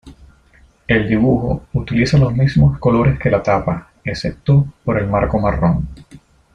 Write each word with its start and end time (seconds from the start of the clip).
El 0.87 1.07
dibujo 1.07 1.67
utiliza 1.73 2.17
los 2.17 2.33
mismo 2.33 2.75
colores 2.79 3.19
que 3.19 3.29
la 3.29 3.43
tapa, 3.43 3.91
excepto 4.03 4.65
por 4.83 4.97
el 4.99 5.05
marco 5.07 5.37
marrón. 5.39 5.87